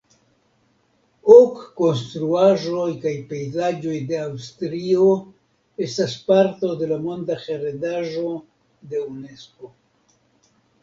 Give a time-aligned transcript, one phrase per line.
[1.33, 5.05] Ok konstruaĵoj kaj pejzaĝoj de Aŭstrio
[5.89, 8.29] estas parto de la Monda heredaĵo
[8.95, 9.75] de Unesko.